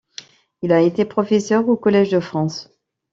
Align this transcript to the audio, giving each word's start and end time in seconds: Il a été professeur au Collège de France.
Il 0.63 0.73
a 0.73 0.81
été 0.81 1.05
professeur 1.05 1.69
au 1.69 1.77
Collège 1.77 2.09
de 2.09 2.19
France. 2.19 2.71